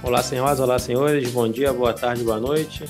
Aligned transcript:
Olá, 0.00 0.22
senhoras, 0.22 0.60
olá, 0.60 0.78
senhores. 0.78 1.30
Bom 1.32 1.48
dia, 1.48 1.72
boa 1.72 1.92
tarde, 1.92 2.22
boa 2.22 2.38
noite. 2.38 2.84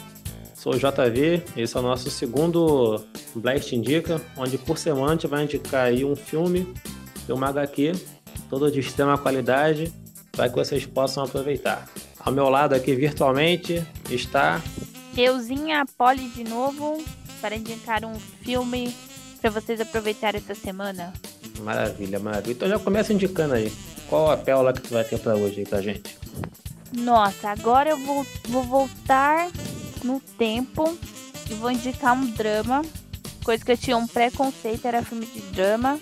Sou 0.54 0.74
o 0.74 0.76
JV, 0.76 1.42
esse 1.56 1.76
é 1.76 1.80
o 1.80 1.82
nosso 1.82 2.10
segundo 2.10 3.02
Blast 3.34 3.74
Indica, 3.74 4.20
onde 4.36 4.58
por 4.58 4.76
semana 4.76 5.06
a 5.06 5.12
gente 5.12 5.26
vai 5.26 5.44
indicar 5.44 5.86
aí 5.86 6.04
um 6.04 6.14
filme 6.14 6.72
e 7.26 7.32
uma 7.32 7.48
HQ, 7.48 7.92
todo 8.50 8.70
de 8.70 8.80
extrema 8.80 9.16
qualidade, 9.16 9.92
para 10.32 10.50
que 10.50 10.54
vocês 10.54 10.84
possam 10.84 11.24
aproveitar. 11.24 11.88
Ao 12.20 12.32
meu 12.32 12.50
lado 12.50 12.74
aqui 12.74 12.94
virtualmente 12.94 13.82
está. 14.10 14.60
Euzinha 15.16 15.84
Poli 15.96 16.28
de 16.28 16.44
novo, 16.44 17.02
para 17.40 17.56
indicar 17.56 18.04
um 18.04 18.14
filme 18.42 18.94
para 19.40 19.50
vocês 19.50 19.80
aproveitarem 19.80 20.40
essa 20.40 20.54
semana. 20.54 21.12
Maravilha, 21.60 22.18
maravilha. 22.18 22.52
Então 22.52 22.68
já 22.68 22.78
começa 22.78 23.14
indicando 23.14 23.54
aí. 23.54 23.72
Qual 24.08 24.30
a 24.30 24.36
pérola 24.36 24.72
que 24.72 24.82
tu 24.82 24.90
vai 24.90 25.04
ter 25.04 25.18
para 25.18 25.36
hoje 25.36 25.60
aí 25.60 25.66
pra 25.66 25.80
gente? 25.80 26.18
Nossa, 26.92 27.50
agora 27.50 27.90
eu 27.90 27.98
vou, 27.98 28.26
vou 28.48 28.62
voltar 28.62 29.50
no 30.02 30.20
tempo 30.20 30.96
e 31.50 31.54
vou 31.54 31.70
indicar 31.70 32.14
um 32.14 32.26
drama. 32.26 32.82
Coisa 33.44 33.64
que 33.64 33.72
eu 33.72 33.78
tinha 33.78 33.96
um 33.96 34.06
preconceito, 34.06 34.86
era 34.86 35.02
filme 35.02 35.26
de 35.26 35.40
drama. 35.52 35.98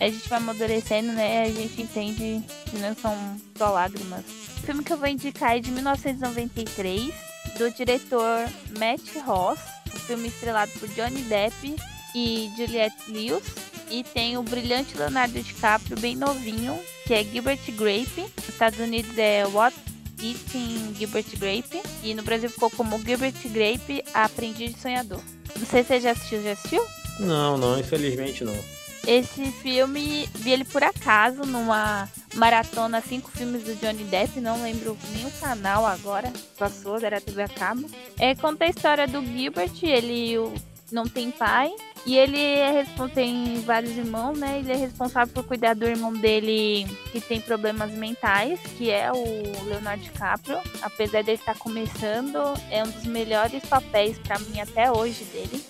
A 0.00 0.08
gente 0.08 0.28
vai 0.28 0.38
amadurecendo, 0.38 1.12
né? 1.12 1.42
A 1.42 1.50
gente 1.50 1.82
entende 1.82 2.42
que 2.66 2.78
não 2.78 2.94
são 2.94 3.14
só 3.56 3.70
lágrimas. 3.70 4.24
O 4.58 4.62
filme 4.62 4.82
que 4.82 4.92
eu 4.92 4.96
vou 4.96 5.08
indicar 5.08 5.56
é 5.56 5.60
de 5.60 5.70
1993, 5.70 7.12
do 7.58 7.70
diretor 7.70 8.48
Matt 8.78 9.16
Ross. 9.26 9.58
Um 9.94 9.98
filme 9.98 10.28
estrelado 10.28 10.70
por 10.78 10.88
Johnny 10.90 11.22
Depp 11.22 11.76
e 12.14 12.50
Juliette 12.56 13.10
Lewis. 13.10 13.44
E 13.90 14.04
tem 14.04 14.38
o 14.38 14.42
brilhante 14.42 14.96
Leonardo 14.96 15.42
DiCaprio, 15.42 15.98
bem 15.98 16.14
novinho, 16.14 16.78
que 17.06 17.12
é 17.12 17.24
Gilbert 17.24 17.60
Grape. 17.72 18.22
Nos 18.36 18.48
Estados 18.48 18.78
Unidos 18.78 19.18
é 19.18 19.44
What 19.46 19.76
Eating 20.22 20.94
Gilbert 20.96 21.26
Grape. 21.38 21.82
E 22.02 22.14
no 22.14 22.22
Brasil 22.22 22.50
ficou 22.50 22.70
como 22.70 22.98
Gilbert 23.02 23.34
Grape, 23.46 24.04
Aprendiz 24.14 24.74
de 24.74 24.80
Sonhador. 24.80 25.20
Não 25.58 25.66
sei 25.66 25.82
se 25.82 25.88
você 25.88 26.00
já 26.00 26.12
assistiu, 26.12 26.42
já 26.42 26.52
assistiu? 26.52 26.84
Não, 27.18 27.58
não, 27.58 27.78
infelizmente 27.78 28.44
não. 28.44 28.56
Esse 29.06 29.50
filme, 29.50 30.28
vi 30.34 30.50
ele 30.50 30.64
por 30.64 30.82
acaso 30.82 31.42
numa 31.42 32.08
maratona 32.34 33.00
cinco 33.00 33.30
filmes 33.30 33.64
do 33.64 33.74
Johnny 33.76 34.04
Depp, 34.04 34.40
não 34.40 34.62
lembro 34.62 34.96
nem 35.12 35.26
o 35.26 35.30
canal 35.32 35.86
agora, 35.86 36.30
passou, 36.58 36.98
era 36.98 37.20
TV 37.20 37.42
a 37.42 37.48
cabo. 37.48 37.88
É, 38.18 38.34
conta 38.34 38.64
a 38.64 38.68
história 38.68 39.08
do 39.08 39.24
Gilbert, 39.24 39.72
ele 39.82 40.36
não 40.92 41.04
tem 41.04 41.30
pai, 41.30 41.72
e 42.06 42.16
ele 42.16 42.40
é 42.40 42.84
tem 43.14 43.60
vários 43.60 43.96
irmãos, 43.96 44.38
né? 44.38 44.58
Ele 44.58 44.72
é 44.72 44.76
responsável 44.76 45.32
por 45.32 45.44
cuidar 45.44 45.74
do 45.74 45.86
irmão 45.86 46.12
dele 46.12 46.86
que 47.12 47.20
tem 47.20 47.40
problemas 47.40 47.90
mentais, 47.92 48.58
que 48.76 48.90
é 48.90 49.10
o 49.12 49.64
Leonardo 49.66 50.02
DiCaprio. 50.02 50.58
Apesar 50.82 51.22
dele 51.22 51.38
estar 51.38 51.56
começando, 51.56 52.38
é 52.70 52.82
um 52.82 52.90
dos 52.90 53.04
melhores 53.04 53.64
papéis 53.64 54.18
para 54.18 54.38
mim 54.38 54.60
até 54.60 54.90
hoje 54.90 55.24
dele. 55.24 55.62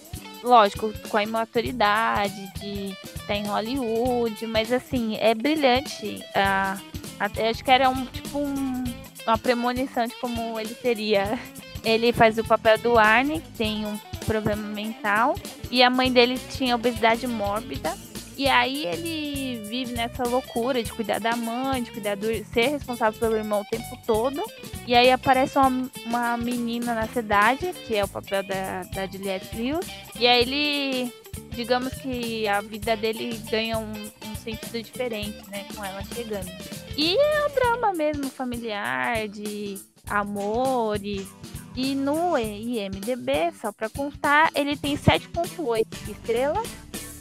Lógico, 0.43 0.93
com 1.09 1.17
a 1.17 1.23
imaturidade 1.23 2.53
de 2.59 2.97
estar 3.15 3.35
em 3.35 3.47
Hollywood, 3.47 4.47
mas 4.47 4.73
assim, 4.73 5.17
é 5.17 5.35
brilhante. 5.35 6.25
Ah, 6.35 6.79
até, 7.19 7.51
acho 7.51 7.63
que 7.63 7.71
era 7.71 7.91
um 7.91 8.07
tipo 8.07 8.39
um, 8.39 8.85
uma 9.27 9.37
premonição 9.37 10.07
de 10.07 10.15
como 10.17 10.59
ele 10.59 10.75
seria. 10.75 11.39
Ele 11.85 12.13
faz 12.13 12.39
o 12.39 12.45
papel 12.45 12.79
do 12.79 12.99
Arne, 12.99 13.41
que 13.41 13.51
tem 13.53 13.85
um 13.87 13.99
problema 14.31 14.63
mental. 14.69 15.35
E 15.71 15.83
a 15.83 15.91
mãe 15.91 16.13
dele 16.13 16.39
tinha 16.53 16.77
obesidade 16.77 17.27
mórbida. 17.27 17.93
E 18.39 18.49
aí 18.49 18.87
ele 18.87 19.63
vive 19.69 19.93
nessa 19.93 20.23
loucura 20.23 20.83
de 20.83 20.91
cuidar 20.93 21.21
da 21.21 21.37
mãe, 21.37 21.83
de 21.83 21.91
cuidar 21.91 22.17
do 22.17 22.27
ser 22.47 22.69
responsável 22.69 23.19
pelo 23.19 23.37
irmão 23.37 23.61
o 23.61 23.65
tempo 23.65 23.99
todo. 24.07 24.43
E 24.87 24.95
aí 24.95 25.11
aparece 25.11 25.59
uma, 25.59 25.91
uma 26.07 26.37
menina 26.37 26.95
na 26.95 27.07
cidade, 27.09 27.73
que 27.87 27.97
é 27.97 28.05
o 28.05 28.09
papel 28.09 28.43
da, 28.45 28.85
da 28.95 29.07
Juliette 29.07 29.55
Lewis. 29.55 29.87
E 30.19 30.27
aí 30.27 30.43
ele, 30.43 31.13
digamos 31.51 31.93
que 31.95 32.49
a 32.49 32.63
vida 32.63 32.97
dele 32.97 33.39
ganha 33.51 33.79
um, 33.79 33.93
um 33.93 34.37
sentido 34.37 34.83
diferente, 34.83 35.39
né, 35.51 35.67
com 35.75 35.85
ela 35.85 36.03
chegando. 36.15 36.51
E 36.97 37.17
é 37.17 37.47
um 37.47 37.55
drama 37.55 37.93
mesmo 37.93 38.31
familiar, 38.31 39.29
de 39.29 39.79
amores, 40.09 41.27
e 41.75 41.95
no 41.95 42.37
IMDB, 42.37 43.53
só 43.61 43.73
pra 43.73 43.89
constar, 43.89 44.51
ele 44.55 44.77
tem 44.77 44.97
7.8 44.97 45.87
estrelas. 46.09 46.69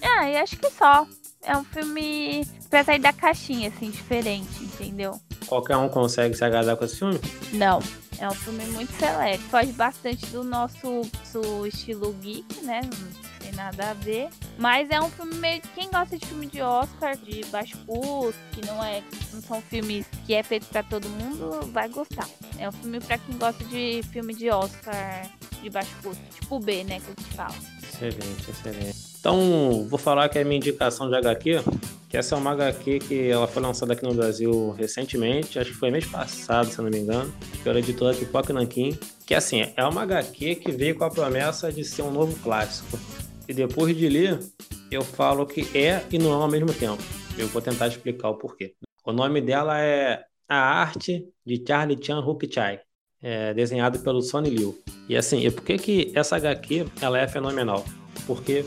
Ah, 0.02 0.30
e 0.30 0.38
acho 0.38 0.58
que 0.58 0.70
só. 0.72 1.06
É 1.42 1.56
um 1.56 1.64
filme 1.64 2.46
pra 2.70 2.84
sair 2.84 3.00
da 3.00 3.14
caixinha, 3.14 3.70
assim, 3.70 3.90
diferente, 3.90 4.64
entendeu? 4.64 5.20
Qualquer 5.48 5.78
um 5.78 5.88
consegue 5.88 6.36
se 6.36 6.44
agradar 6.44 6.76
com 6.76 6.86
esse 6.86 6.98
filme? 6.98 7.20
Não. 7.54 7.80
É 8.20 8.28
um 8.28 8.34
filme 8.34 8.66
muito 8.66 8.92
seleto. 8.94 9.42
Foge 9.44 9.72
bastante 9.72 10.26
do 10.28 10.44
nosso, 10.44 11.10
nosso 11.18 11.66
estilo 11.66 12.12
geek, 12.22 12.66
né? 12.66 12.82
Não 12.84 13.40
tem 13.40 13.54
nada 13.54 13.92
a 13.92 13.94
ver. 13.94 14.28
Mas 14.58 14.90
é 14.90 15.00
um 15.00 15.10
filme 15.10 15.36
meio. 15.36 15.62
Quem 15.74 15.90
gosta 15.90 16.18
de 16.18 16.26
filme 16.26 16.46
de 16.46 16.62
Oscar, 16.62 17.16
de 17.16 17.46
baixo 17.46 17.78
custo, 17.88 18.40
que 18.52 18.66
não 18.66 18.84
é. 18.84 19.02
Não 19.32 19.42
são 19.42 19.62
filmes 19.62 20.06
que 20.26 20.34
é 20.34 20.44
feito 20.44 20.66
para 20.66 20.84
todo 20.84 21.08
mundo, 21.08 21.72
vai 21.72 21.88
gostar. 21.88 22.28
É 22.60 22.68
um 22.68 22.72
filme 22.74 23.00
para 23.00 23.18
quem 23.18 23.38
gosta 23.38 23.64
de 23.66 24.02
filme 24.12 24.34
de 24.34 24.50
Oscar 24.50 25.30
de 25.62 25.70
baixo 25.70 25.96
custo. 26.04 26.22
Tipo 26.34 26.60
B, 26.60 26.84
né? 26.84 27.00
Que 27.00 27.06
a 27.06 27.10
gente 27.10 27.36
fala. 27.36 27.56
Excelente, 27.82 28.50
excelente. 28.50 28.96
Então, 29.20 29.88
vou 29.90 30.00
falar 30.00 30.30
que 30.30 30.40
é 30.40 30.44
minha 30.44 30.58
indicação 30.58 31.10
de 31.10 31.16
HQ, 31.16 31.62
que 32.08 32.18
essa 32.18 32.36
é 32.36 32.38
uma 32.38 32.52
HQ 32.52 33.00
que 33.00 33.30
ela 33.30 33.48
foi 33.48 33.62
lançada 33.62 33.94
aqui 33.94 34.04
no 34.04 34.14
Brasil 34.14 34.72
recentemente, 34.72 35.60
acho 35.60 35.72
que 35.72 35.78
foi 35.78 35.92
mês 35.92 36.06
passado, 36.06 36.70
se 36.70 36.82
não 36.82 36.90
me 36.90 37.00
engano, 37.00 37.34
pela 37.64 37.80
editora 37.80 38.16
Pipoca 38.16 38.54
Nankin, 38.54 38.98
que 39.26 39.36
assim, 39.36 39.72
é 39.76 39.84
uma 39.86 40.04
HQ 40.04 40.56
que 40.56 40.72
veio 40.72 40.96
com 40.96 41.04
a 41.04 41.10
promessa 41.10 41.72
de 41.72 41.84
ser 41.84 42.02
um 42.02 42.12
novo 42.12 42.38
clássico. 42.40 42.98
E 43.48 43.54
depois 43.54 43.96
de 43.96 44.08
ler, 44.08 44.40
eu 44.90 45.02
falo 45.02 45.46
que 45.46 45.78
é 45.78 46.04
e 46.10 46.18
não 46.18 46.32
é 46.32 46.36
ao 46.36 46.50
mesmo 46.50 46.74
tempo. 46.74 47.04
Eu 47.38 47.48
vou 47.48 47.62
tentar 47.62 47.88
explicar 47.88 48.30
o 48.30 48.38
porquê. 48.38 48.74
O 49.06 49.12
nome 49.12 49.42
dela 49.42 49.82
é 49.82 50.24
A 50.50 50.58
Arte 50.58 51.26
de 51.46 51.64
Charlie 51.66 52.04
Chan 52.04 52.20
Hook 52.20 52.52
Chai, 52.52 52.80
é, 53.22 53.54
desenhado 53.54 54.00
pelo 54.00 54.22
Sonny 54.22 54.50
Liu. 54.50 54.78
E 55.08 55.16
assim, 55.16 55.46
e 55.46 55.52
por 55.52 55.64
que, 55.64 55.78
que 55.78 56.12
essa 56.16 56.36
HQ 56.36 56.88
ela 57.00 57.20
é 57.20 57.28
fenomenal? 57.28 57.86
Porque 58.26 58.66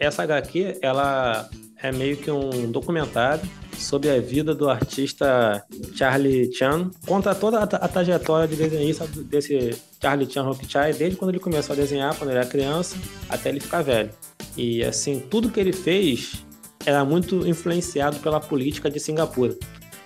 essa 0.00 0.22
HQ, 0.22 0.78
ela 0.80 1.48
é 1.82 1.90
meio 1.92 2.16
que 2.16 2.30
um 2.30 2.70
documentário 2.70 3.42
sobre 3.76 4.10
a 4.10 4.20
vida 4.20 4.54
do 4.54 4.68
artista 4.68 5.64
Charlie 5.94 6.52
Chan. 6.52 6.90
Conta 7.06 7.34
toda 7.34 7.62
a, 7.62 7.88
trajetória 7.88 8.48
de 8.48 8.56
desenhista 8.56 9.06
desse 9.06 9.76
Charlie 10.00 10.30
Chan 10.30 10.48
Hokichai, 10.48 10.92
desde 10.92 11.16
quando 11.18 11.30
ele 11.30 11.40
começou 11.40 11.74
a 11.74 11.76
desenhar, 11.76 12.16
quando 12.16 12.30
ele 12.30 12.38
era 12.38 12.48
criança, 12.48 12.96
até 13.28 13.50
ele 13.50 13.60
ficar 13.60 13.82
velho. 13.82 14.10
E 14.56 14.82
assim, 14.82 15.20
tudo 15.20 15.50
que 15.50 15.60
ele 15.60 15.72
fez 15.72 16.44
era 16.84 17.04
muito 17.04 17.46
influenciado 17.46 18.18
pela 18.20 18.40
política 18.40 18.90
de 18.90 19.00
Singapura. 19.00 19.54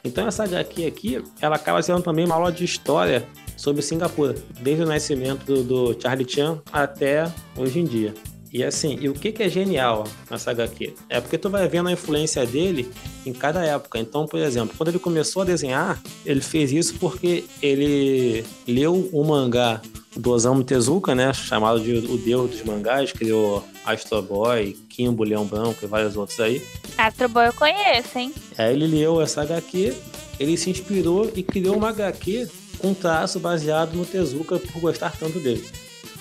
Então 0.04 0.26
essa 0.26 0.44
HQ 0.44 0.86
aqui, 0.86 1.24
ela 1.40 1.56
acaba 1.56 1.82
sendo 1.82 2.02
também 2.02 2.24
uma 2.24 2.34
aula 2.34 2.52
de 2.52 2.64
história 2.64 3.26
sobre 3.56 3.82
Singapura, 3.82 4.34
desde 4.60 4.82
o 4.82 4.86
nascimento 4.86 5.44
do, 5.44 5.62
do 5.62 6.00
Charlie 6.00 6.28
Chan 6.28 6.60
até 6.72 7.30
hoje 7.56 7.80
em 7.80 7.84
dia. 7.84 8.14
E 8.52 8.64
assim, 8.64 8.98
e 9.00 9.08
o 9.08 9.12
que, 9.12 9.30
que 9.30 9.44
é 9.44 9.48
genial 9.48 10.04
nessa 10.28 10.50
HQ? 10.50 10.94
É 11.08 11.20
porque 11.20 11.38
tu 11.38 11.48
vai 11.48 11.68
vendo 11.68 11.88
a 11.88 11.92
influência 11.92 12.44
dele 12.44 12.90
em 13.24 13.32
cada 13.32 13.64
época. 13.64 13.98
Então, 13.98 14.26
por 14.26 14.40
exemplo, 14.40 14.74
quando 14.76 14.88
ele 14.88 14.98
começou 14.98 15.42
a 15.42 15.44
desenhar, 15.44 16.02
ele 16.26 16.40
fez 16.40 16.72
isso 16.72 16.94
porque 16.98 17.44
ele 17.62 18.44
leu 18.66 19.08
o 19.12 19.24
mangá 19.24 19.80
do 20.16 20.30
Osamu 20.30 20.64
Tezuka, 20.64 21.14
né, 21.14 21.32
chamado 21.32 21.80
de 21.80 21.94
O 22.12 22.18
Deus 22.18 22.50
dos 22.50 22.62
Mangás, 22.62 23.12
criou 23.12 23.64
Astro 23.84 24.20
Boy, 24.22 24.76
Kimbo, 24.88 25.24
Leão 25.24 25.44
Branco 25.44 25.78
e 25.82 25.86
vários 25.86 26.16
outros 26.16 26.38
aí. 26.40 26.62
Astro 26.98 27.28
Boy 27.28 27.46
eu 27.46 27.52
conheço, 27.52 28.18
hein? 28.18 28.34
Aí 28.58 28.74
ele 28.74 28.86
leu 28.86 29.20
essa 29.20 29.42
HQ, 29.42 29.94
ele 30.38 30.56
se 30.56 30.70
inspirou 30.70 31.30
e 31.34 31.42
criou 31.42 31.76
uma 31.76 31.90
HQ 31.90 32.48
com 32.78 32.94
traço 32.94 33.38
baseado 33.38 33.94
no 33.94 34.04
Tezuka 34.04 34.58
por 34.58 34.80
gostar 34.80 35.16
tanto 35.16 35.38
dele. 35.38 35.64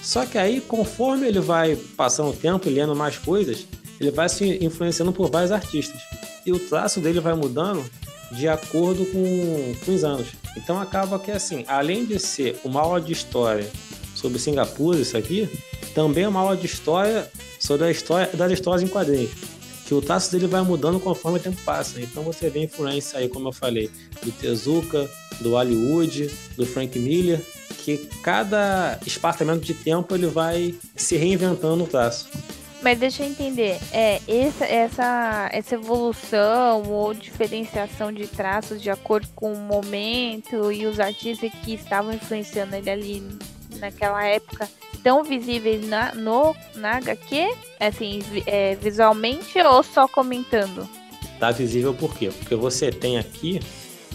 Só 0.01 0.25
que 0.25 0.37
aí, 0.37 0.61
conforme 0.61 1.27
ele 1.27 1.39
vai 1.39 1.75
passando 1.97 2.29
o 2.29 2.35
tempo 2.35 2.67
e 2.67 2.71
lendo 2.71 2.95
mais 2.95 3.17
coisas, 3.17 3.65
ele 3.99 4.11
vai 4.11 4.29
se 4.29 4.63
influenciando 4.63 5.11
por 5.11 5.29
vários 5.29 5.51
artistas. 5.51 6.01
E 6.45 6.51
o 6.51 6.59
traço 6.59 7.01
dele 7.01 7.19
vai 7.19 7.33
mudando 7.33 7.83
de 8.31 8.47
acordo 8.47 9.05
com, 9.05 9.75
com 9.85 9.93
os 9.93 10.03
anos. 10.03 10.27
Então 10.57 10.79
acaba 10.79 11.19
que 11.19 11.31
assim, 11.31 11.63
além 11.67 12.05
de 12.05 12.19
ser 12.19 12.59
uma 12.63 12.81
aula 12.81 13.01
de 13.01 13.11
história 13.11 13.69
sobre 14.15 14.39
Singapura, 14.39 14.99
isso 14.99 15.17
aqui, 15.17 15.49
também 15.93 16.25
é 16.25 16.27
uma 16.27 16.39
aula 16.39 16.57
de 16.57 16.65
história 16.65 17.29
sobre 17.59 17.87
a 17.87 17.91
história 17.91 18.29
das 18.33 18.51
histórias 18.51 18.83
em 18.83 18.91
quadrinhos. 18.91 19.31
Que 19.85 19.93
o 19.93 20.01
traço 20.01 20.31
dele 20.31 20.45
vai 20.45 20.61
mudando 20.61 20.99
conforme 20.99 21.39
o 21.39 21.41
tempo 21.41 21.59
passa. 21.63 21.99
Então 21.99 22.21
você 22.21 22.49
vê 22.49 22.63
influência 22.63 23.17
aí, 23.17 23.27
como 23.27 23.47
eu 23.47 23.51
falei, 23.51 23.89
do 24.21 24.31
Tezuka, 24.31 25.09
do 25.41 25.51
Hollywood, 25.51 26.29
do 26.55 26.65
Frank 26.65 26.97
Miller 26.99 27.41
que 27.97 27.97
cada 28.21 28.99
espaçamento 29.05 29.65
de 29.65 29.73
tempo 29.73 30.13
ele 30.13 30.27
vai 30.27 30.75
se 30.95 31.15
reinventando 31.15 31.83
o 31.83 31.87
traço. 31.87 32.27
Mas 32.81 32.97
deixa 32.97 33.23
eu 33.23 33.27
entender, 33.27 33.77
é, 33.91 34.21
essa, 34.25 34.65
essa, 34.65 35.49
essa 35.51 35.75
evolução 35.75 36.83
ou 36.89 37.13
diferenciação 37.13 38.11
de 38.11 38.25
traços 38.25 38.81
de 38.81 38.89
acordo 38.89 39.27
com 39.35 39.51
o 39.51 39.57
momento 39.57 40.71
e 40.71 40.85
os 40.85 40.97
artistas 40.97 41.51
que 41.63 41.73
estavam 41.73 42.13
influenciando 42.13 42.75
ele 42.75 42.89
ali 42.89 43.23
naquela 43.77 44.23
época 44.25 44.69
tão 45.03 45.23
visíveis 45.23 45.85
na, 45.87 46.13
no, 46.15 46.55
na 46.75 46.97
HQ? 46.97 47.53
Assim, 47.81 48.23
é, 48.45 48.75
visualmente 48.75 49.59
ou 49.59 49.83
só 49.83 50.07
comentando? 50.07 50.87
Tá 51.37 51.51
visível 51.51 51.93
por 51.93 52.15
quê? 52.15 52.29
Porque 52.37 52.55
você 52.55 52.91
tem 52.91 53.17
aqui, 53.17 53.59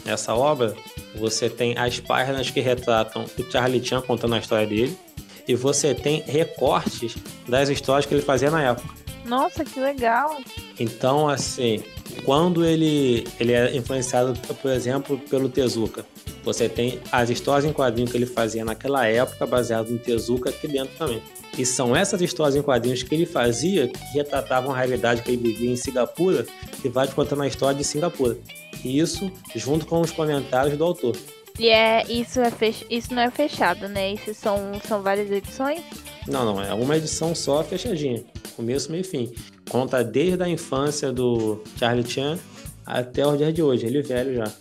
nessa 0.05 0.35
obra, 0.35 0.75
você 1.15 1.51
tem 1.51 1.77
as 1.79 2.01
páginas 2.01 2.51
que 2.51 2.61
retratam 2.61 3.25
o 3.25 3.51
Charlie 3.51 3.85
Chan 3.85 4.01
contando 4.03 4.35
a 4.35 4.39
história 4.39 4.67
dele, 4.67 4.97
e 5.47 5.55
você 5.55 5.95
tem 5.95 6.23
recortes 6.23 7.17
das 7.49 7.69
histórias 7.69 8.07
que 8.07 8.15
ele 8.15 8.23
fazia 8.23 8.51
na 8.51 8.63
época. 8.63 8.89
Nossa, 9.25 9.65
que 9.65 9.81
legal! 9.81 10.37
Então, 10.79 11.29
assim, 11.29 11.83
quando 12.25 12.65
ele, 12.65 13.27
ele 13.41 13.53
é 13.53 13.75
influenciado, 13.75 14.39
por 14.61 14.71
exemplo, 14.71 15.19
pelo 15.19 15.49
Tezuka, 15.49 16.05
você 16.45 16.69
tem 16.69 17.01
as 17.11 17.31
histórias 17.31 17.65
em 17.65 17.73
quadrinhos 17.73 18.11
que 18.11 18.19
ele 18.19 18.27
fazia 18.27 18.65
naquela 18.65 19.07
época, 19.07 19.47
baseado 19.47 19.89
no 19.89 19.99
Tezuka 19.99 20.51
aqui 20.51 20.69
dentro 20.69 20.95
também. 20.99 21.23
E 21.57 21.65
são 21.65 21.97
essas 21.97 22.21
histórias 22.21 22.57
em 22.57 22.63
quadrinhos 22.63 23.03
que 23.03 23.15
ele 23.15 23.25
fazia 23.25 23.89
que 23.89 23.99
retratavam 24.13 24.73
a 24.73 24.77
realidade 24.77 25.23
que 25.23 25.31
ele 25.31 25.43
vivia 25.43 25.71
em 25.71 25.77
Singapura, 25.77 26.45
que 26.83 26.89
vai 26.89 27.07
te 27.07 27.15
contando 27.15 27.43
a 27.43 27.47
história 27.47 27.79
de 27.79 27.85
Singapura. 27.85 28.37
E 28.85 28.99
isso 28.99 29.33
junto 29.55 29.87
com 29.87 30.01
os 30.01 30.11
comentários 30.11 30.77
do 30.77 30.85
autor. 30.85 31.17
E 31.59 31.69
é, 31.69 32.05
isso, 32.11 32.41
é 32.41 32.51
fech... 32.51 32.85
isso 32.91 33.15
não 33.15 33.23
é 33.23 33.31
fechado, 33.31 33.89
né? 33.89 34.13
Isso 34.13 34.35
são, 34.35 34.73
são 34.87 35.03
várias 35.03 35.31
edições? 35.31 35.83
Não, 36.27 36.45
não, 36.45 36.61
é 36.61 36.75
uma 36.75 36.97
edição 36.97 37.35
só 37.35 37.63
fechadinha. 37.63 38.25
Começo, 38.57 38.91
meio 38.91 39.03
e 39.03 39.05
fim. 39.05 39.33
Conta 39.71 40.03
desde 40.03 40.43
a 40.43 40.49
infância 40.49 41.13
do 41.13 41.63
Charlie 41.79 42.09
Chan 42.09 42.39
até 42.85 43.27
o 43.27 43.37
dia 43.37 43.53
de 43.53 43.63
hoje, 43.63 43.87
ele 43.87 44.03
velho 44.03 44.35
já. 44.35 44.53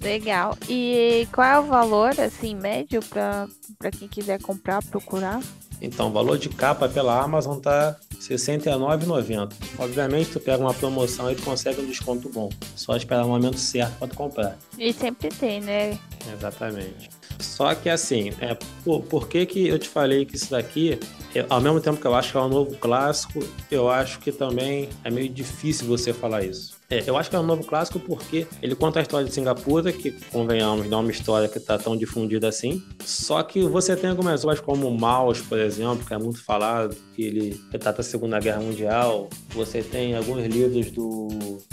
Legal. 0.00 0.56
E 0.68 1.28
qual 1.32 1.46
é 1.46 1.60
o 1.60 1.64
valor, 1.64 2.18
assim, 2.20 2.54
médio 2.54 3.00
para 3.02 3.90
quem 3.96 4.08
quiser 4.08 4.40
comprar, 4.40 4.82
procurar? 4.82 5.40
Então, 5.80 6.08
o 6.08 6.12
valor 6.12 6.38
de 6.38 6.48
capa 6.48 6.88
pela 6.88 7.22
Amazon 7.22 7.58
tá 7.58 7.96
69,90. 8.20 9.52
Obviamente, 9.78 10.30
tu 10.30 10.40
pega 10.40 10.62
uma 10.62 10.74
promoção 10.74 11.30
e 11.30 11.34
tu 11.34 11.42
consegue 11.42 11.80
um 11.80 11.86
desconto 11.86 12.28
bom. 12.28 12.50
Só 12.76 12.94
esperar 12.96 13.24
o 13.24 13.28
momento 13.28 13.58
certo 13.58 13.96
para 13.98 14.08
tu 14.08 14.16
comprar. 14.16 14.58
E 14.78 14.92
sempre 14.92 15.30
tem, 15.30 15.60
né? 15.60 15.98
Exatamente. 16.32 17.08
Só 17.38 17.74
que 17.74 17.88
assim, 17.88 18.32
é, 18.40 18.56
por, 18.84 19.02
por 19.02 19.28
que, 19.28 19.46
que 19.46 19.66
eu 19.66 19.78
te 19.78 19.88
falei 19.88 20.26
que 20.26 20.36
isso 20.36 20.50
daqui, 20.50 20.98
eu, 21.34 21.46
ao 21.48 21.60
mesmo 21.60 21.80
tempo 21.80 21.98
que 21.98 22.06
eu 22.06 22.14
acho 22.14 22.32
que 22.32 22.36
é 22.36 22.40
um 22.40 22.48
novo 22.48 22.76
clássico, 22.76 23.42
eu 23.70 23.88
acho 23.88 24.18
que 24.18 24.30
também 24.30 24.88
é 25.02 25.10
meio 25.10 25.28
difícil 25.28 25.86
você 25.86 26.12
falar 26.12 26.44
isso. 26.44 26.79
É, 26.90 27.08
eu 27.08 27.16
acho 27.16 27.30
que 27.30 27.36
é 27.36 27.38
um 27.38 27.44
novo 27.44 27.62
clássico 27.64 28.00
porque 28.00 28.48
ele 28.60 28.74
conta 28.74 28.98
a 28.98 29.02
história 29.02 29.24
de 29.24 29.32
Singapura, 29.32 29.92
que, 29.92 30.10
convenhamos, 30.32 30.88
não 30.88 30.98
é 30.98 31.00
uma 31.02 31.10
história 31.12 31.48
que 31.48 31.58
está 31.58 31.78
tão 31.78 31.96
difundida 31.96 32.48
assim. 32.48 32.82
Só 33.04 33.40
que 33.44 33.62
você 33.62 33.94
tem 33.94 34.10
algumas 34.10 34.44
obras 34.44 34.58
como 34.58 34.90
Maus, 34.90 35.40
por 35.40 35.56
exemplo, 35.56 36.04
que 36.04 36.12
é 36.12 36.18
muito 36.18 36.42
falado, 36.42 36.96
que 37.14 37.22
ele 37.22 37.60
retrata 37.70 38.00
a 38.00 38.04
Segunda 38.04 38.40
Guerra 38.40 38.60
Mundial. 38.60 39.30
Você 39.50 39.82
tem 39.84 40.16
alguns 40.16 40.44
livros 40.46 40.90
do 40.90 41.28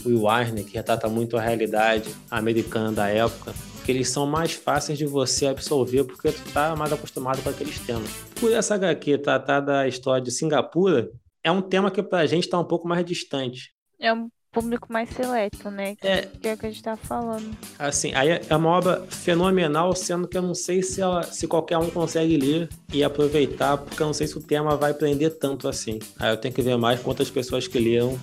Will 0.06 0.30
Eisner, 0.32 0.64
que 0.64 0.76
retrata 0.76 1.10
muito 1.10 1.36
a 1.36 1.42
realidade 1.42 2.14
americana 2.30 2.92
da 2.92 3.10
época 3.10 3.56
que 3.84 3.92
eles 3.94 4.10
são 4.10 4.28
mais 4.28 4.52
fáceis 4.52 4.98
de 4.98 5.06
você 5.06 5.48
absorver 5.48 6.04
porque 6.04 6.30
tu 6.30 6.52
tá 6.52 6.76
mais 6.76 6.92
acostumado 6.92 7.42
com 7.42 7.50
aqueles 7.50 7.80
temas. 7.80 8.10
Por 8.38 8.52
essa 8.52 8.76
HQ 8.76 9.20
tratar 9.20 9.62
da 9.62 9.88
história 9.88 10.22
de 10.22 10.30
Singapura, 10.30 11.10
é 11.42 11.50
um 11.50 11.62
tema 11.62 11.90
que 11.90 12.04
pra 12.04 12.26
gente 12.26 12.50
tá 12.50 12.60
um 12.60 12.66
pouco 12.66 12.86
mais 12.86 13.06
distante. 13.06 13.74
É 13.98 14.14
um 14.14 14.30
público 14.62 14.92
mais 14.92 15.10
seleto, 15.10 15.70
né? 15.70 15.96
Que 15.96 16.08
é, 16.08 16.22
que 16.22 16.48
é 16.48 16.54
o 16.54 16.58
que 16.58 16.66
a 16.66 16.70
gente 16.70 16.82
tá 16.82 16.98
falando. 16.98 17.56
Assim, 17.78 18.12
aí 18.16 18.42
é 18.50 18.56
uma 18.56 18.70
obra 18.70 19.06
fenomenal, 19.08 19.96
sendo 19.96 20.28
que 20.28 20.36
eu 20.36 20.42
não 20.42 20.56
sei 20.56 20.82
se, 20.82 21.00
ela, 21.00 21.22
se 21.22 21.48
qualquer 21.48 21.78
um 21.78 21.90
consegue 21.92 22.38
ler 22.38 22.68
e 22.92 23.04
aproveitar, 23.04 23.78
porque 23.78 24.02
eu 24.02 24.08
não 24.08 24.14
sei 24.14 24.26
se 24.26 24.36
o 24.36 24.42
tema 24.42 24.76
vai 24.76 24.94
prender 24.94 25.38
tanto 25.38 25.68
assim. 25.68 26.00
Aí 26.20 26.32
eu 26.32 26.38
tenho 26.38 26.54
que 26.54 26.62
ver 26.62 26.76
mais 26.76 27.00
quantas 27.00 27.30
pessoas 27.30 27.68
que 27.68 27.78
leram 27.78 28.18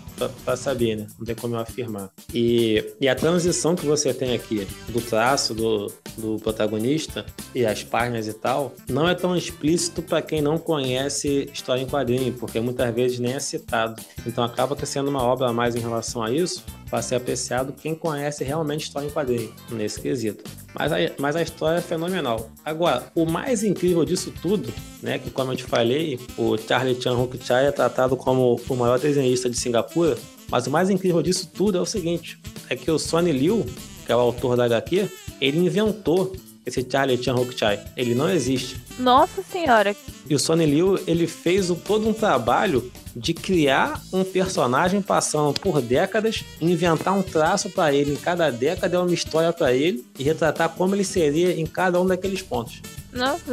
para 0.44 0.56
saber, 0.56 0.96
né? 0.96 1.06
Não 1.18 1.24
tem 1.24 1.36
como 1.36 1.54
eu 1.54 1.60
afirmar. 1.60 2.10
E, 2.32 2.84
e 3.00 3.08
a 3.08 3.14
transição 3.14 3.76
que 3.76 3.86
você 3.86 4.12
tem 4.12 4.34
aqui 4.34 4.66
do 4.88 5.00
traço 5.00 5.54
do, 5.54 5.92
do 6.18 6.38
protagonista 6.40 7.24
e 7.54 7.64
as 7.64 7.84
páginas 7.84 8.26
e 8.26 8.34
tal, 8.34 8.74
não 8.88 9.08
é 9.08 9.14
tão 9.14 9.36
explícito 9.36 10.02
para 10.02 10.20
quem 10.20 10.42
não 10.42 10.58
conhece 10.58 11.48
história 11.52 11.82
em 11.82 11.86
quadrinho, 11.86 12.32
porque 12.32 12.58
muitas 12.58 12.92
vezes 12.92 13.20
nem 13.20 13.34
é 13.34 13.40
citado. 13.40 14.02
Então 14.26 14.42
acaba 14.42 14.74
sendo 14.84 15.08
uma 15.08 15.22
obra 15.22 15.48
a 15.48 15.52
mais 15.52 15.76
em 15.76 15.80
relação 15.80 16.23
a 16.24 16.30
isso, 16.30 16.64
para 16.88 17.02
ser 17.02 17.16
apreciado 17.16 17.72
quem 17.72 17.94
conhece 17.94 18.44
realmente 18.44 18.84
história 18.84 19.06
em 19.06 19.10
quadrinho, 19.10 19.52
nesse 19.70 20.00
quesito. 20.00 20.44
Mas 20.74 20.92
a, 20.92 20.96
mas 21.18 21.36
a 21.36 21.42
história 21.42 21.78
é 21.78 21.82
fenomenal. 21.82 22.50
Agora, 22.64 23.04
o 23.14 23.24
mais 23.24 23.62
incrível 23.62 24.04
disso 24.04 24.32
tudo, 24.42 24.72
né, 25.02 25.18
que 25.18 25.30
como 25.30 25.52
eu 25.52 25.56
te 25.56 25.64
falei, 25.64 26.18
o 26.36 26.56
Charlie 26.56 27.00
Chan 27.00 27.14
Hook 27.14 27.38
Chai 27.44 27.66
é 27.66 27.72
tratado 27.72 28.16
como 28.16 28.60
o 28.68 28.76
maior 28.76 28.98
desenhista 28.98 29.48
de 29.48 29.56
Singapura, 29.56 30.16
mas 30.48 30.66
o 30.66 30.70
mais 30.70 30.90
incrível 30.90 31.22
disso 31.22 31.48
tudo 31.52 31.78
é 31.78 31.80
o 31.80 31.86
seguinte, 31.86 32.38
é 32.68 32.76
que 32.76 32.90
o 32.90 32.98
Sonny 32.98 33.32
Liu, 33.32 33.64
que 34.04 34.12
é 34.12 34.16
o 34.16 34.20
autor 34.20 34.56
da 34.56 34.64
HQ, 34.64 35.08
ele 35.40 35.58
inventou 35.58 36.34
esse 36.66 36.86
Charlie 36.90 37.22
Chan 37.22 37.34
Hook 37.34 37.58
Chai. 37.58 37.80
Ele 37.96 38.14
não 38.14 38.30
existe. 38.30 38.80
Nossa 38.98 39.42
senhora. 39.42 39.94
E 40.28 40.34
o 40.34 40.38
Sonny 40.38 40.66
Liu, 40.66 40.98
ele 41.06 41.26
fez 41.26 41.70
o, 41.70 41.76
todo 41.76 42.08
um 42.08 42.12
trabalho 42.12 42.90
de 43.14 43.32
criar 43.32 44.00
um 44.12 44.24
personagem 44.24 45.00
passando 45.00 45.58
por 45.60 45.80
décadas, 45.80 46.44
inventar 46.60 47.14
um 47.14 47.22
traço 47.22 47.70
para 47.70 47.92
ele 47.92 48.12
em 48.12 48.16
cada 48.16 48.50
década, 48.50 48.96
é 48.96 48.98
uma 48.98 49.14
história 49.14 49.52
para 49.52 49.72
ele 49.72 50.04
e 50.18 50.22
retratar 50.24 50.70
como 50.70 50.94
ele 50.94 51.04
seria 51.04 51.52
em 51.52 51.66
cada 51.66 52.00
um 52.00 52.06
daqueles 52.06 52.42
pontos. 52.42 52.80
Nossa, 53.12 53.44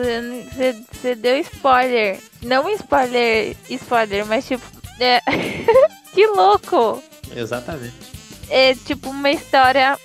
você 0.91 1.13
deu 1.13 1.37
spoiler. 1.37 2.19
Não 2.41 2.67
spoiler, 2.71 3.55
spoiler, 3.69 4.25
mas 4.25 4.47
tipo. 4.47 4.65
É... 4.99 5.21
que 6.13 6.25
louco! 6.27 7.01
Exatamente. 7.35 7.93
É 8.49 8.73
tipo 8.73 9.09
uma 9.11 9.29
história. 9.29 9.97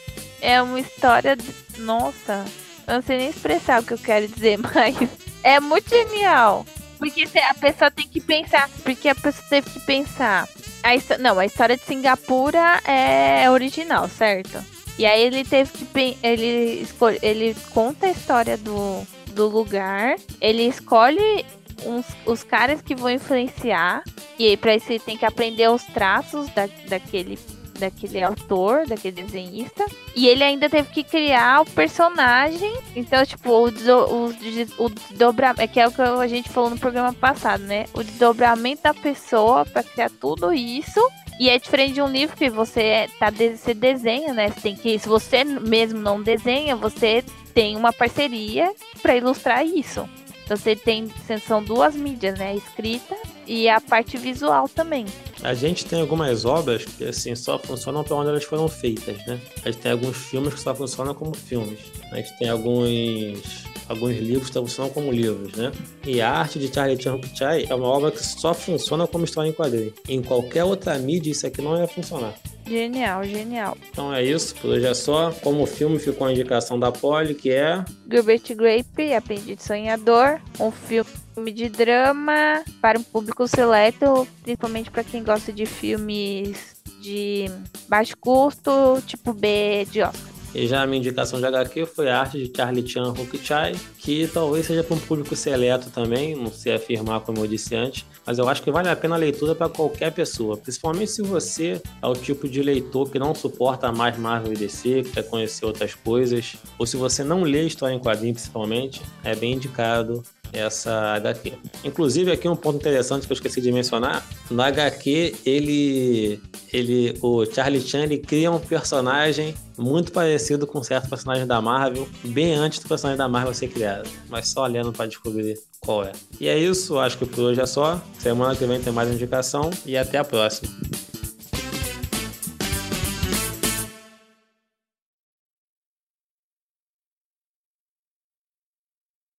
É 0.42 0.60
uma 0.60 0.78
história. 0.78 1.38
Nossa, 1.78 2.44
eu 2.86 2.94
não 2.94 3.02
sei 3.02 3.18
nem 3.18 3.30
expressar 3.30 3.80
o 3.80 3.84
que 3.84 3.92
eu 3.92 3.98
quero 3.98 4.28
dizer, 4.28 4.58
mas 4.62 4.96
é 5.42 5.60
muito 5.60 5.88
genial. 5.88 6.64
Porque 6.98 7.28
a 7.38 7.54
pessoa 7.54 7.90
tem 7.90 8.08
que 8.08 8.20
pensar. 8.20 8.70
Porque 8.82 9.08
a 9.08 9.14
pessoa 9.14 9.44
teve 9.48 9.70
que 9.70 9.80
pensar. 9.80 10.48
A, 10.82 11.18
não, 11.18 11.38
a 11.38 11.44
história 11.44 11.76
de 11.76 11.82
Singapura 11.84 12.80
é 12.84 13.50
original, 13.50 14.08
certo? 14.08 14.64
E 14.98 15.04
aí 15.04 15.22
ele 15.22 15.44
teve 15.44 15.72
que. 15.72 16.18
Ele, 16.22 16.86
ele 17.22 17.56
conta 17.70 18.06
a 18.06 18.10
história 18.10 18.56
do, 18.56 19.06
do 19.32 19.46
lugar. 19.46 20.16
Ele 20.40 20.62
escolhe 20.62 21.44
uns, 21.84 22.06
os 22.24 22.42
caras 22.42 22.80
que 22.80 22.94
vão 22.94 23.10
influenciar. 23.10 24.02
E 24.38 24.46
aí, 24.48 24.56
pra 24.56 24.74
isso, 24.74 24.90
ele 24.90 25.00
tem 25.00 25.16
que 25.16 25.24
aprender 25.24 25.68
os 25.68 25.82
traços 25.84 26.48
da, 26.50 26.68
daquele 26.88 27.38
daquele 27.76 28.22
autor, 28.22 28.86
daquele 28.86 29.22
desenhista. 29.22 29.86
E 30.14 30.26
ele 30.26 30.42
ainda 30.42 30.68
teve 30.68 30.88
que 30.90 31.04
criar 31.04 31.62
o 31.62 31.66
personagem. 31.66 32.72
Então, 32.94 33.24
tipo, 33.24 33.50
o, 33.50 33.68
o, 33.68 34.84
o 34.84 34.88
desdobramento. 34.88 35.62
É 35.62 35.66
que 35.66 35.80
é 35.80 35.86
o 35.86 35.92
que 35.92 36.02
a 36.02 36.26
gente 36.26 36.48
falou 36.48 36.70
no 36.70 36.78
programa 36.78 37.12
passado, 37.12 37.62
né? 37.62 37.86
O 37.94 38.02
desdobramento 38.02 38.82
da 38.82 38.94
pessoa 38.94 39.64
para 39.64 39.82
criar 39.82 40.10
tudo 40.10 40.52
isso. 40.52 41.00
E 41.38 41.50
é 41.50 41.58
diferente 41.58 41.94
de 41.94 42.02
um 42.02 42.08
livro 42.08 42.36
que 42.36 42.48
você 42.48 43.08
tá 43.18 43.30
você 43.30 43.74
desenha, 43.74 44.32
né? 44.32 44.48
Você 44.48 44.60
tem 44.60 44.74
que, 44.74 44.98
se 44.98 45.08
você 45.08 45.44
mesmo 45.44 45.98
não 45.98 46.22
desenha, 46.22 46.74
você 46.74 47.22
tem 47.52 47.76
uma 47.76 47.92
parceria 47.92 48.72
para 49.02 49.16
ilustrar 49.16 49.64
isso. 49.66 50.08
Então 50.44 50.56
você 50.56 50.74
tem, 50.74 51.10
são 51.46 51.62
duas 51.62 51.94
mídias, 51.94 52.38
né? 52.38 52.54
Escrita 52.54 53.16
e 53.46 53.68
a 53.68 53.80
parte 53.80 54.16
visual 54.16 54.68
também. 54.68 55.06
A 55.42 55.54
gente 55.54 55.84
tem 55.84 56.00
algumas 56.00 56.44
obras 56.44 56.84
que 56.84 57.04
assim 57.04 57.34
só 57.34 57.58
funcionam 57.58 58.02
para 58.02 58.16
onde 58.16 58.30
elas 58.30 58.44
foram 58.44 58.68
feitas, 58.68 59.16
né? 59.26 59.38
A 59.64 59.70
gente 59.70 59.80
tem 59.80 59.92
alguns 59.92 60.16
filmes 60.16 60.54
que 60.54 60.60
só 60.60 60.74
funcionam 60.74 61.14
como 61.14 61.34
filmes. 61.34 61.78
A 62.10 62.16
gente 62.16 62.36
tem 62.38 62.48
alguns 62.48 63.64
alguns 63.88 64.16
livros 64.16 64.48
que 64.48 64.54
funcionam 64.54 64.92
como 64.92 65.12
livros, 65.12 65.52
né? 65.54 65.70
E 66.04 66.20
a 66.20 66.30
arte 66.30 66.58
de 66.58 66.72
Charlie 66.72 67.00
Chan 67.00 67.20
Chai 67.34 67.66
é 67.68 67.74
uma 67.74 67.86
obra 67.86 68.10
que 68.10 68.24
só 68.24 68.52
funciona 68.52 69.06
como 69.06 69.24
história 69.24 69.48
em 69.48 69.52
quadrinho. 69.52 69.92
Em 70.08 70.22
qualquer 70.22 70.64
outra 70.64 70.98
mídia 70.98 71.30
isso 71.30 71.46
aqui 71.46 71.62
não 71.62 71.78
ia 71.78 71.86
funcionar. 71.86 72.34
Genial, 72.66 73.24
genial. 73.24 73.76
Então 73.90 74.12
é 74.12 74.24
isso, 74.24 74.54
por 74.56 74.70
hoje 74.70 74.86
é 74.86 74.94
só. 74.94 75.30
Como 75.42 75.64
filme 75.66 75.98
ficou 75.98 76.26
a 76.26 76.32
indicação 76.32 76.78
da 76.78 76.90
Polly, 76.90 77.34
que 77.34 77.50
é... 77.50 77.84
Gilbert 78.10 78.42
Grape, 78.54 79.14
Aprendiz 79.14 79.62
Sonhador, 79.62 80.40
um 80.58 80.70
filme 80.70 81.52
de 81.52 81.68
drama 81.68 82.64
para 82.80 82.98
um 82.98 83.02
público 83.02 83.46
seleto, 83.46 84.26
principalmente 84.42 84.90
para 84.90 85.04
quem 85.04 85.22
gosta 85.22 85.52
de 85.52 85.64
filmes 85.64 86.76
de 87.00 87.48
baixo 87.88 88.16
custo, 88.16 89.00
tipo 89.06 89.32
B 89.32 89.86
de 89.90 90.02
Oscar. 90.02 90.25
E 90.56 90.66
já 90.66 90.82
a 90.82 90.86
minha 90.86 90.96
indicação 90.96 91.38
de 91.38 91.44
HQ 91.44 91.84
foi 91.84 92.08
a 92.08 92.18
arte 92.18 92.38
de 92.38 92.50
Charlie 92.56 92.88
Chan 92.88 93.10
Hook-Chai, 93.10 93.74
que 93.98 94.26
talvez 94.26 94.64
seja 94.64 94.82
para 94.82 94.96
um 94.96 94.98
público 94.98 95.36
seleto 95.36 95.90
também, 95.90 96.34
não 96.34 96.50
sei 96.50 96.74
afirmar 96.74 97.20
como 97.20 97.40
eu 97.40 97.46
disse 97.46 97.74
antes, 97.74 98.06
mas 98.24 98.38
eu 98.38 98.48
acho 98.48 98.62
que 98.62 98.70
vale 98.70 98.88
a 98.88 98.96
pena 98.96 99.16
a 99.16 99.18
leitura 99.18 99.54
para 99.54 99.68
qualquer 99.68 100.12
pessoa, 100.12 100.56
principalmente 100.56 101.10
se 101.10 101.20
você 101.20 101.78
é 102.00 102.06
o 102.06 102.14
tipo 102.14 102.48
de 102.48 102.62
leitor 102.62 103.10
que 103.10 103.18
não 103.18 103.34
suporta 103.34 103.92
mais 103.92 104.16
Marvel 104.16 104.54
e 104.54 104.56
DC, 104.56 105.02
que 105.02 105.10
quer 105.10 105.24
conhecer 105.24 105.66
outras 105.66 105.94
coisas, 105.94 106.56
ou 106.78 106.86
se 106.86 106.96
você 106.96 107.22
não 107.22 107.42
lê 107.42 107.66
história 107.66 107.94
em 107.94 108.00
quadrinho 108.00 108.32
principalmente, 108.32 109.02
é 109.22 109.36
bem 109.36 109.52
indicado 109.52 110.22
essa 110.52 111.14
HQ. 111.14 111.52
Inclusive, 111.84 112.30
aqui 112.30 112.48
um 112.48 112.56
ponto 112.56 112.76
interessante 112.76 113.26
que 113.26 113.32
eu 113.32 113.34
esqueci 113.34 113.60
de 113.60 113.72
mencionar: 113.72 114.26
no 114.50 114.62
HQ, 114.62 115.36
ele, 115.44 116.40
ele, 116.72 117.18
o 117.22 117.44
Charlie 117.46 117.80
Chan 117.80 118.08
cria 118.26 118.50
um 118.50 118.58
personagem 118.58 119.54
muito 119.76 120.12
parecido 120.12 120.66
com 120.66 120.82
certo 120.82 121.08
personagem 121.08 121.46
da 121.46 121.60
Marvel, 121.60 122.08
bem 122.24 122.54
antes 122.54 122.78
do 122.78 122.88
personagem 122.88 123.18
da 123.18 123.28
Marvel 123.28 123.52
ser 123.52 123.68
criado, 123.68 124.08
mas 124.28 124.48
só 124.48 124.66
lendo 124.66 124.92
para 124.92 125.06
descobrir 125.06 125.58
qual 125.80 126.04
é. 126.04 126.12
E 126.40 126.48
é 126.48 126.58
isso, 126.58 126.98
acho 126.98 127.18
que 127.18 127.26
por 127.26 127.44
hoje 127.44 127.60
é 127.60 127.66
só. 127.66 128.00
Semana 128.18 128.56
que 128.56 128.64
vem 128.64 128.80
tem 128.80 128.92
mais 128.92 129.10
indicação 129.10 129.70
e 129.84 129.96
até 129.96 130.18
a 130.18 130.24
próxima. 130.24 130.70